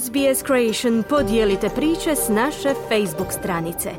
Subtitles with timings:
[0.00, 3.90] SBS Creation podijelite priče s naše Facebook stranice.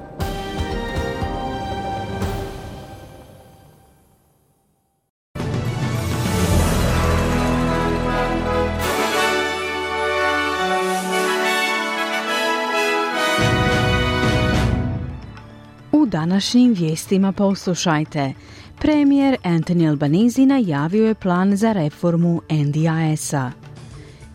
[15.92, 18.34] U današnjim vijestima poslušajte.
[18.80, 23.63] Premijer Anthony Albanese najavio je plan za reformu NDIS-a.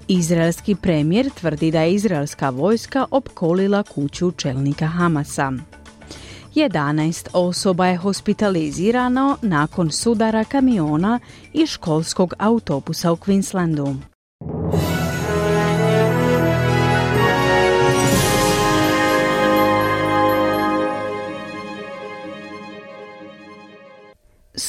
[0.08, 5.52] Izraelski premijer tvrdi da je izraelska vojska opkolila kuću čelnika Hamasa.
[6.54, 11.20] 11 osoba je hospitalizirano nakon sudara kamiona
[11.52, 13.96] i školskog autobusa u Queenslandu.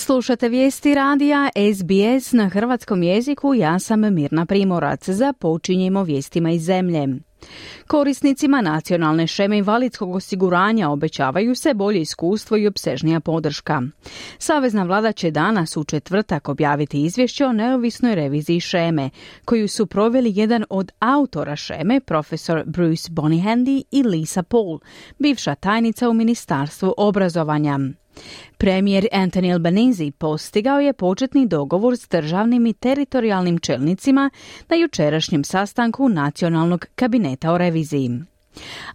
[0.10, 5.10] Slušate vijesti radija SBS na hrvatskom jeziku, ja sam Mirna Primorac.
[5.10, 7.08] Započinjemo vijestima iz zemlje.
[7.88, 13.82] Korisnicima nacionalne šeme invalidskog osiguranja obećavaju se bolje iskustvo i obsežnija podrška.
[14.38, 19.10] Savezna vlada će danas u četvrtak objaviti izvješće o neovisnoj reviziji šeme,
[19.46, 24.80] koju su proveli jedan od autora šeme, profesor Bruce Bonihandy i Lisa Paul,
[25.20, 27.80] bivša tajnica u Ministarstvu obrazovanja.
[28.58, 34.30] Premijer Anthony Albanese postigao je početni dogovor s državnim i teritorijalnim čelnicima
[34.70, 38.10] na jučerašnjem sastanku Nacionalnog kabineta o reviziji.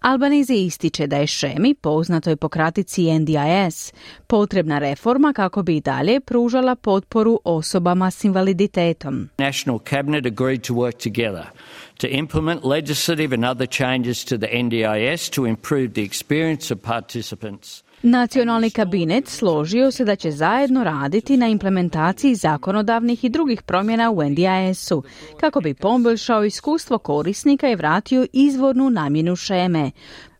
[0.00, 3.92] Albanese ističe da je Šemi, poznatoj po kratici NDIS,
[4.26, 9.28] potrebna reforma kako bi i dalje pružala potporu osobama s invaliditetom.
[9.38, 11.44] National Cabinet agreed to work together
[11.98, 17.82] to implement legislative and other changes to the NDIS to improve the experience of participants.
[18.02, 24.22] Nacionalni kabinet složio se da će zajedno raditi na implementaciji zakonodavnih i drugih promjena u
[24.22, 25.02] NDIS-u
[25.40, 29.90] kako bi poboljšao iskustvo korisnika i vratio izvornu namjenu šeme.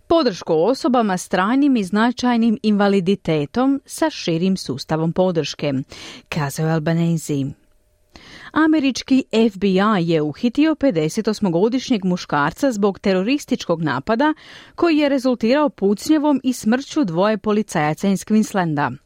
[0.07, 5.73] Podršku osobama s trajnim i značajnim invaliditetom sa širim sustavom podrške,
[6.29, 7.45] kazao Albanezi.
[8.53, 14.35] Američki FBI je uhitio 58-godišnjeg muškarca zbog terorističkog napada
[14.75, 18.97] koji je rezultirao pucnjevom i smrću dvoje policajaca iz Queenslanda.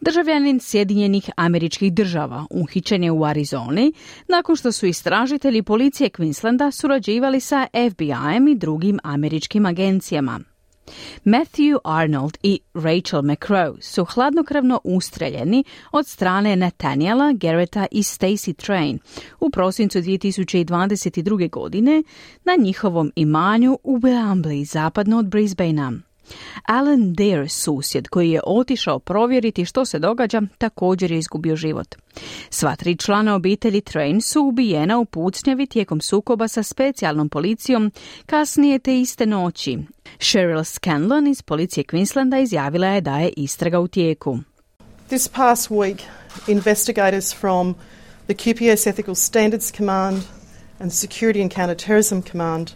[0.00, 3.92] Državljanin Sjedinjenih američkih država uhićen je u Arizoni
[4.28, 10.40] nakon što su istražitelji policije Queenslanda surađivali sa FBI-em i drugim američkim agencijama.
[11.24, 18.98] Matthew Arnold i Rachel McCrow su hladnokrvno ustreljeni od strane Nathaniela Garretta i Stacy Train
[19.40, 21.50] u prosincu 2022.
[21.50, 22.02] godine
[22.44, 26.05] na njihovom imanju u Beambly, zapadno od Brisbanea.
[26.62, 31.94] Alan Dare, susjed koji je otišao provjeriti što se događa, također je izgubio život.
[32.50, 37.92] Sva tri člana obitelji Train su ubijena u pucnjavi tijekom sukoba sa specijalnom policijom
[38.26, 39.78] kasnije te iste noći.
[40.18, 44.38] Cheryl Scanlon iz policije Queenslanda izjavila je da je istraga u tijeku.
[45.08, 46.02] This past week,
[46.48, 47.74] investigators from
[48.26, 50.22] the QPS Ethical Standards Command
[50.78, 52.70] and Security and Counterterrorism Command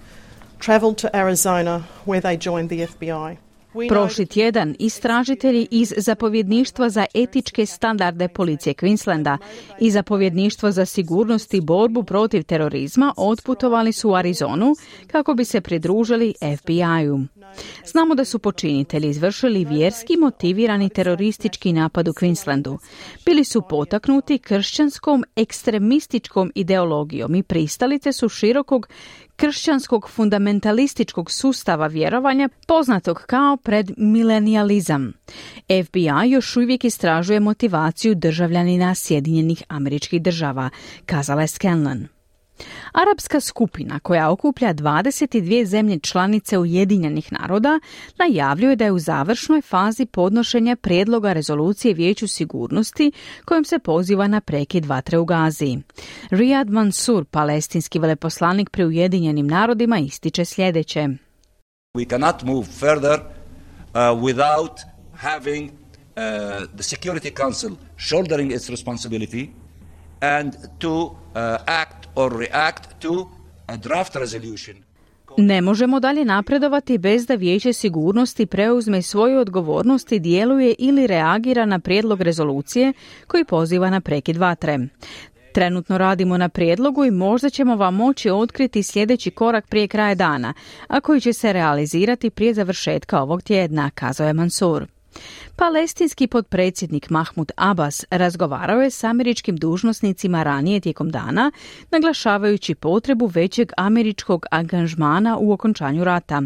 [0.60, 3.50] travelled to Arizona where they joined the FBI.
[3.88, 9.38] Prošli tjedan istražitelji iz zapovjedništva za etičke standarde policije Queenslanda
[9.81, 14.75] i zapovjedništvo za sigurnost i borbu protiv terorizma otputovali su u Arizonu
[15.06, 17.21] kako bi se pridružili FBI-u.
[17.87, 22.78] Znamo da su počinitelji izvršili vjerski motivirani teroristički napad u Queenslandu.
[23.27, 28.88] Bili su potaknuti kršćanskom ekstremističkom ideologijom i pristalice su širokog
[29.41, 35.12] kršćanskog fundamentalističkog sustava vjerovanja poznatog kao predmilenijalizam.
[35.84, 40.71] FBI još uvijek istražuje motivaciju državljanina Sjedinjenih američkih država,
[41.06, 42.19] kazala je Scanlon.
[42.93, 47.81] Arapska skupina koja okuplja 22 zemlje članice Ujedinjenih naroda
[48.19, 53.12] najavljuje da je u završnoj fazi podnošenja prijedloga rezolucije Vijeću sigurnosti
[53.44, 55.78] kojom se poziva na prekid vatre u Gazi.
[56.30, 61.09] Riyad Mansur, palestinski veleposlanik pri Ujedinjenim narodima, ističe sljedeće.
[61.95, 64.80] We cannot move further uh, without
[65.16, 69.48] having uh, the Security Council shouldering its responsibility
[70.21, 71.13] and to uh,
[71.67, 73.31] act or react to
[73.67, 74.77] a draft resolution.
[75.37, 81.67] Ne možemo dalje napredovati bez da Vijeće sigurnosti preuzme svoju odgovornost i djeluje ili reagira
[81.67, 82.93] na prijedlog rezolucije
[83.27, 84.78] koji poziva na prekid vatre.
[85.53, 90.55] Trenutno radimo na prijedlogu i možda ćemo vam moći otkriti sljedeći korak prije kraja dana,
[90.89, 94.87] a koji će se realizirati prije završetka ovog tjedna, kazao je Mansur.
[95.57, 101.53] Palestinski potpredsjednik Mahmud Abbas razgovarao je s američkim dužnosnicima ranije tijekom dana,
[101.91, 106.42] naglašavajući potrebu većeg američkog angažmana u okončanju rata.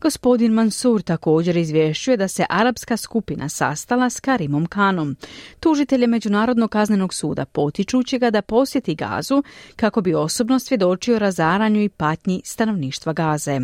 [0.00, 5.16] Gospodin Mansur također izvješćuje da se arapska skupina sastala s Karimom Kanom,
[5.60, 9.42] tužitelje Međunarodnog kaznenog suda, potičući ga da posjeti Gazu
[9.76, 13.60] kako bi osobno svjedočio razaranju i patnji stanovništva Gaze.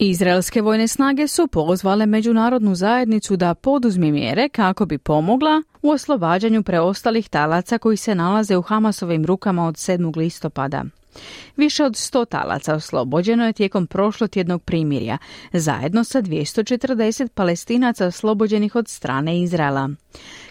[0.00, 6.62] Izraelske vojne snage su pozvale međunarodnu zajednicu da poduzme mjere kako bi pomogla u oslobađanju
[6.62, 10.16] preostalih talaca koji se nalaze u Hamasovim rukama od 7.
[10.16, 10.84] listopada.
[11.56, 15.18] Više od 100 talaca oslobođeno je tijekom prošlotjednog primirja,
[15.52, 19.90] zajedno sa 240 palestinaca oslobođenih od strane Izraela.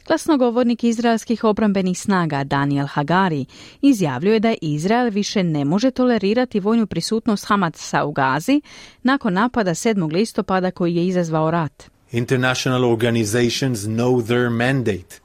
[0.08, 3.46] Glasnogovornik izraelskih obrambenih snaga Daniel Hagari
[3.82, 8.62] izjavljuje da Izrael više ne može tolerirati vojnu prisutnost Hamasa u Gazi
[9.04, 10.14] nakon napada 7.
[10.14, 11.84] listopada koji je izazvao rat.
[12.12, 15.20] International organizations know their mandate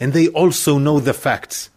[0.00, 1.73] and they also know the facts.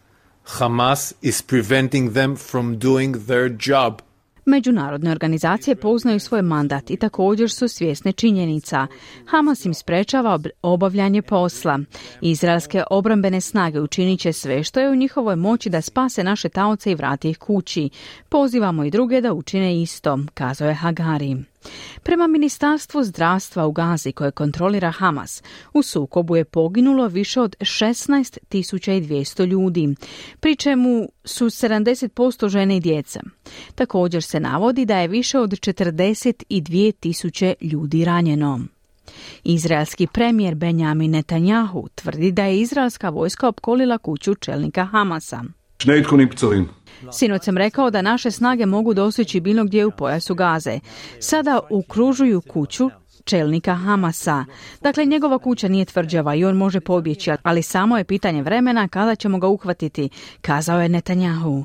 [0.48, 4.02] Hamas is preventing them from doing their job.
[4.44, 8.86] Međunarodne organizacije poznaju svoj mandat i također su svjesne činjenica.
[9.26, 11.78] Hamas im sprečava obavljanje posla.
[12.20, 16.90] Izraelske obrambene snage učinit će sve što je u njihovoj moći da spase naše taoce
[16.90, 17.90] i vrati ih kući.
[18.28, 21.36] Pozivamo i druge da učine isto, kazao je Hagari.
[22.02, 25.42] Prema Ministarstvu zdravstva u Gazi koje kontrolira Hamas,
[25.74, 29.94] u sukobu je poginulo više od 16.200 ljudi,
[30.40, 33.20] pri čemu su 70% žene i djeca.
[33.74, 38.60] Također se navodi da je više od 42.000 ljudi ranjeno.
[39.44, 45.44] Izraelski premijer Benjamin Netanyahu tvrdi da je izraelska vojska opkolila kuću čelnika Hamasa.
[47.12, 50.80] Sinoć sam rekao da naše snage mogu doseći bilo gdje u pojasu Gaze.
[51.20, 52.90] Sada ukružuju kuću
[53.24, 54.44] čelnika Hamasa.
[54.82, 59.14] Dakle, njegova kuća nije tvrđava i on može pobjeći, ali samo je pitanje vremena kada
[59.14, 60.08] ćemo ga uhvatiti,
[60.40, 61.64] kazao je Netanjahu.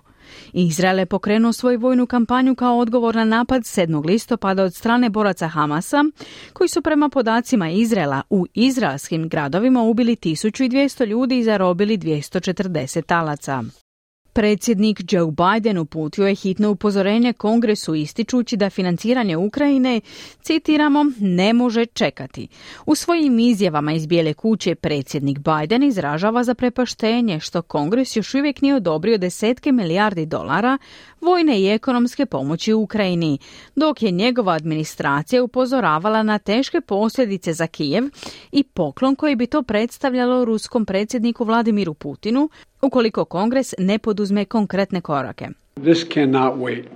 [0.54, 4.06] Izrael je pokrenuo svoju vojnu kampanju kao odgovor na napad 7.
[4.06, 6.04] listopada od strane boraca Hamasa,
[6.54, 13.64] koji su prema podacima Izraela u izraelskim gradovima ubili 1200 ljudi i zarobili 240 talaca.
[14.36, 20.02] Predsjednik Joe Biden uputio je hitno upozorenje kongresu ističući da financiranje Ukrajine,
[20.42, 22.48] citiramo, ne može čekati.
[22.86, 28.62] U svojim izjavama iz Bijele kuće predsjednik Biden izražava za prepaštenje što kongres još uvijek
[28.62, 30.78] nije odobrio desetke milijardi dolara
[31.22, 33.38] vojne i ekonomske pomoći Ukrajini,
[33.76, 38.04] dok je njegova administracija upozoravala na teške posljedice za Kijev
[38.52, 42.50] i poklon koji bi to predstavljalo ruskom predsjedniku Vladimiru Putinu
[42.84, 45.50] ukoliko Kongres ne poduzme konkretne korake.
[45.84, 46.92] This cannot wait.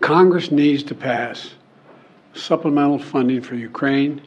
[0.00, 1.54] Congress needs to pass
[2.34, 4.20] supplemental funding for Ukraine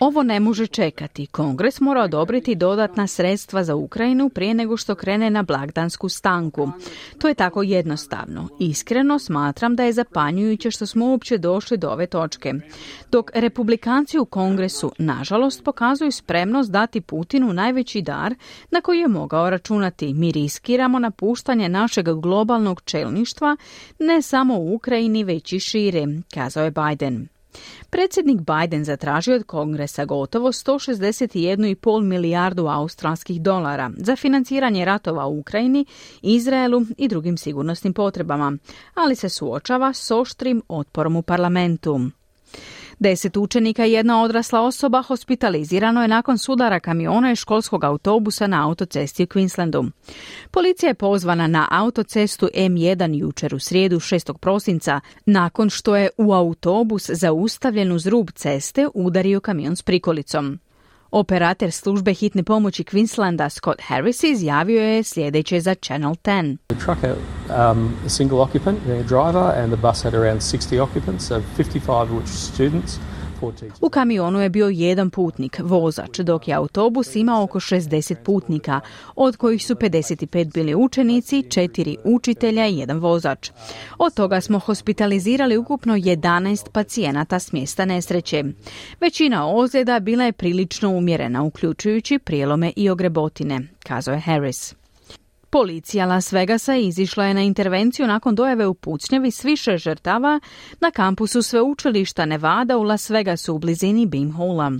[0.00, 1.26] ovo ne može čekati.
[1.26, 6.70] Kongres mora odobriti dodatna sredstva za Ukrajinu prije nego što krene na blagdansku stanku.
[7.18, 8.48] To je tako jednostavno.
[8.58, 12.52] Iskreno smatram da je zapanjujuće što smo uopće došli do ove točke.
[13.10, 18.34] Dok republikanci u Kongresu, nažalost, pokazuju spremnost dati Putinu najveći dar
[18.70, 20.14] na koji je mogao računati.
[20.14, 23.56] Mi riskiramo napuštanje našeg globalnog čelništva
[23.98, 27.39] ne samo u Ukrajini, već i šire, kazao je Biden.
[27.90, 35.84] Predsjednik Biden zatražio od kongresa gotovo 161,5 milijardu australskih dolara za financiranje ratova u Ukrajini,
[36.22, 38.56] Izraelu i drugim sigurnosnim potrebama,
[38.94, 42.00] ali se suočava s oštrim otporom u parlamentu.
[43.00, 48.66] Deset učenika i jedna odrasla osoba hospitalizirano je nakon sudara kamiona i školskog autobusa na
[48.66, 49.90] autocesti u Queenslandu.
[50.50, 54.38] Policija je pozvana na autocestu M1 jučer u srijedu 6.
[54.38, 60.58] prosinca nakon što je u autobus zaustavljen uz rub ceste udario kamion s prikolicom.
[61.10, 66.56] Operator službe hitne pomoći Queenslanda Scott Harris izjavio je sljedeće za Channel 10.
[66.68, 67.16] The truck had
[67.48, 72.10] um, a single occupant, their driver, and the bus had around 60 occupants, 55 of
[72.10, 72.98] which students.
[73.80, 78.80] U kamionu je bio jedan putnik, vozač, dok je autobus imao oko 60 putnika,
[79.16, 83.50] od kojih su 55 bili učenici, četiri učitelja i jedan vozač.
[83.98, 88.44] Od toga smo hospitalizirali ukupno 11 pacijenata s mjesta nesreće.
[89.00, 94.79] Većina ozljeda bila je prilično umjerena, uključujući prijelome i ogrebotine, kazao je Harris.
[95.52, 100.40] Policija Las Vegasa izišla je na intervenciju nakon dojave u pucnjevi s više žrtava
[100.80, 104.72] na kampusu sveučilišta Nevada u Las Vegasu u blizini Beamhola.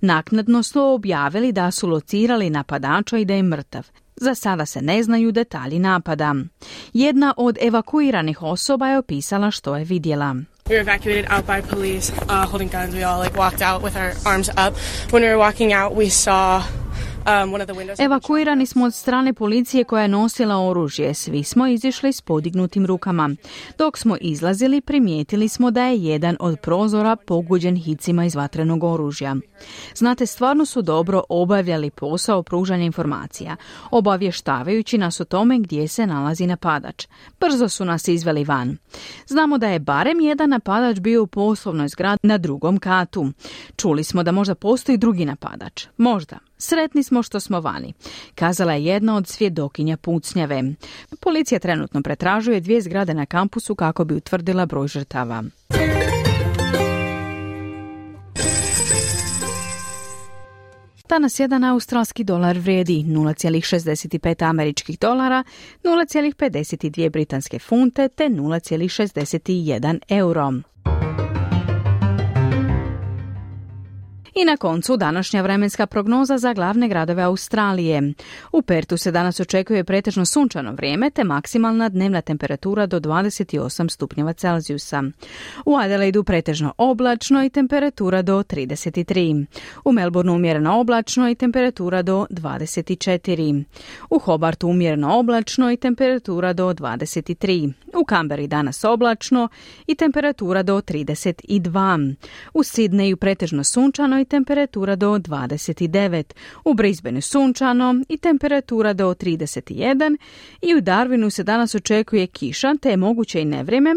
[0.00, 3.86] Naknadno su objavili da su locirali napadača i da je mrtav.
[4.16, 6.34] Za sada se ne znaju detalji napada.
[6.92, 10.34] Jedna od evakuiranih osoba je opisala što je vidjela.
[10.66, 12.94] We were evacuated out by police uh, holding guns.
[12.94, 14.74] We all like walked out with our arms up.
[15.10, 16.62] When we were walking out, we saw
[17.98, 21.14] Evakuirani smo od strane policije koja je nosila oružje.
[21.14, 23.30] Svi smo izišli s podignutim rukama.
[23.78, 29.36] Dok smo izlazili, primijetili smo da je jedan od prozora poguđen hicima iz vatrenog oružja.
[29.94, 33.56] Znate, stvarno su dobro obavljali posao pružanja informacija,
[33.90, 37.06] obavještavajući nas o tome gdje se nalazi napadač.
[37.40, 38.76] Brzo su nas izveli van.
[39.26, 43.26] Znamo da je barem jedan napadač bio u poslovnoj zgradi na drugom katu.
[43.76, 45.86] Čuli smo da možda postoji drugi napadač.
[45.96, 46.38] Možda.
[46.66, 47.92] Sretni smo što smo vani,
[48.34, 50.62] kazala je jedna od svjedokinja pucnjave.
[51.20, 55.44] Policija trenutno pretražuje dvije zgrade na kampusu kako bi utvrdila broj žrtava.
[61.08, 65.44] Danas jedan australski dolar vrijedi 0,65 američkih dolara,
[65.82, 70.52] 0,52 britanske funte te 0,61 euro.
[74.36, 78.12] I na koncu današnja vremenska prognoza za glavne gradove Australije.
[78.52, 84.32] U Pertu se danas očekuje pretežno sunčano vrijeme te maksimalna dnevna temperatura do 28 stupnjeva
[84.32, 85.02] Celzijusa.
[85.64, 89.46] U Adelaidu pretežno oblačno i temperatura do 33.
[89.84, 93.64] U Melbourneu umjereno oblačno i temperatura do 24.
[94.10, 97.72] U Hobartu umjereno oblačno i temperatura do 23.
[98.00, 99.48] U Kamberi danas oblačno
[99.86, 102.14] i temperatura do 32.
[102.54, 106.24] U Sidneju pretežno sunčano i temperatura do 29.
[106.64, 110.16] U Brisbaneu sunčano i temperatura do 31.
[110.62, 113.90] I u Darwinu se danas očekuje kiša te je moguće i nevrijeme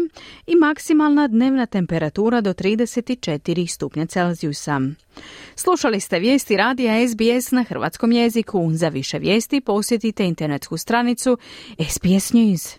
[0.46, 4.80] i maksimalna dnevna temperatura do 34 stupnja Celzijusa.
[5.54, 8.70] Slušali ste vijesti radija SBS na hrvatskom jeziku.
[8.72, 11.38] Za više vijesti posjetite internetsku stranicu
[11.88, 12.78] SBS News.